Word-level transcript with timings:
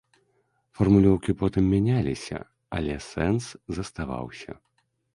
Фармулёўкі 0.77 1.31
потым 1.43 1.69
мяняліся, 1.75 2.39
але 2.81 2.99
сэнс 3.13 3.45
заставаўся. 3.81 4.61